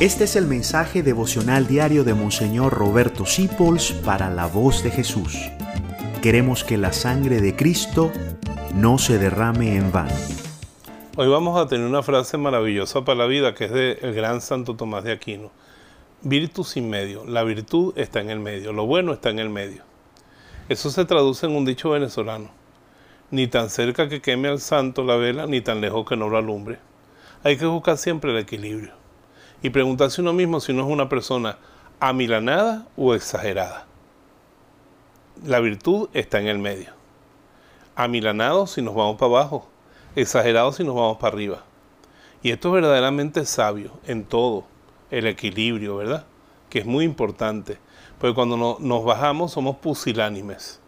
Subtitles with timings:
[0.00, 5.36] Este es el mensaje devocional diario de Monseñor Roberto Sipols para la voz de Jesús.
[6.22, 8.12] Queremos que la sangre de Cristo
[8.76, 10.14] no se derrame en vano.
[11.16, 14.76] Hoy vamos a tener una frase maravillosa para la vida que es del gran Santo
[14.76, 15.50] Tomás de Aquino.
[16.22, 17.24] Virtud sin medio.
[17.24, 18.72] La virtud está en el medio.
[18.72, 19.82] Lo bueno está en el medio.
[20.68, 22.50] Eso se traduce en un dicho venezolano.
[23.32, 26.38] Ni tan cerca que queme al santo la vela, ni tan lejos que no lo
[26.38, 26.78] alumbre.
[27.42, 28.98] Hay que buscar siempre el equilibrio
[29.62, 31.58] y preguntarse uno mismo si no es una persona
[32.00, 33.86] amilanada o exagerada.
[35.44, 36.90] La virtud está en el medio.
[37.96, 39.68] Amilanado si nos vamos para abajo,
[40.14, 41.64] exagerado si nos vamos para arriba.
[42.42, 44.64] Y esto es verdaderamente sabio en todo,
[45.10, 46.24] el equilibrio, ¿verdad?
[46.70, 47.78] Que es muy importante.
[48.18, 50.80] Porque cuando nos bajamos somos pusilánimes.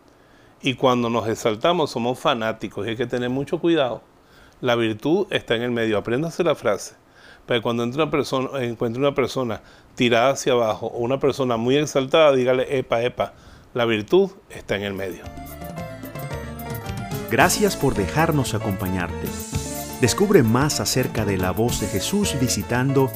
[0.62, 2.86] Y cuando nos exaltamos somos fanáticos.
[2.86, 4.02] Y hay que tener mucho cuidado.
[4.60, 5.98] La virtud está en el medio.
[5.98, 6.94] Apréndase la frase.
[7.46, 9.60] Pero cuando una persona, encuentre una persona
[9.94, 13.32] tirada hacia abajo o una persona muy exaltada, dígale, epa, epa,
[13.74, 15.24] la virtud está en el medio.
[17.30, 19.28] Gracias por dejarnos acompañarte.
[20.00, 23.08] Descubre más acerca de la voz de Jesús visitando